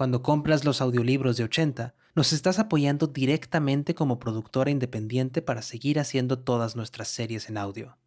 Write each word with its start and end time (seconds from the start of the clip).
cuando 0.00 0.22
compras 0.22 0.64
los 0.64 0.80
audiolibros 0.80 1.36
de 1.36 1.44
80, 1.44 1.94
nos 2.14 2.32
estás 2.32 2.58
apoyando 2.58 3.06
directamente 3.06 3.94
como 3.94 4.18
productora 4.18 4.70
independiente 4.70 5.42
para 5.42 5.60
seguir 5.60 6.00
haciendo 6.00 6.38
todas 6.38 6.74
nuestras 6.74 7.08
series 7.08 7.50
en 7.50 7.58
audio. 7.58 7.98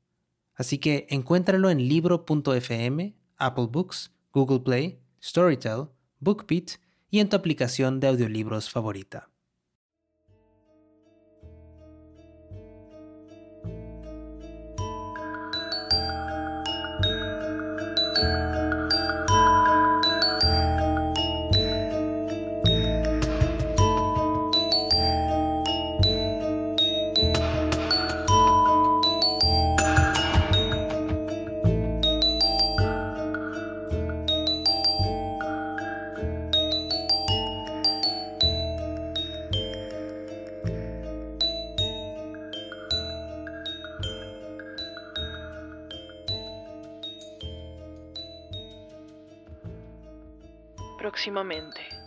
Así 0.55 0.79
que 0.79 1.05
encuéntralo 1.11 1.69
en 1.69 1.87
libro.fm, 1.87 3.15
Apple 3.37 3.67
Books, 3.69 4.11
Google 4.31 4.61
Play, 4.61 5.01
Storytel, 5.21 5.89
BookBeat 6.19 6.79
y 7.11 7.19
en 7.19 7.29
tu 7.29 7.35
aplicación 7.35 7.99
de 7.99 8.07
audiolibros 8.07 8.71
favorita. 8.71 9.29
Próximamente. 51.03 52.02